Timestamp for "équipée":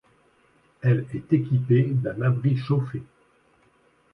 1.31-1.83